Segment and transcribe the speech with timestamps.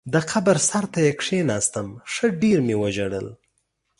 [0.13, 3.27] د قبر سر ته یې کېناستم، ښه ډېر مې وژړل.